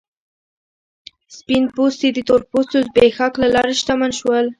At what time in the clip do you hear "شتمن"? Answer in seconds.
3.81-4.11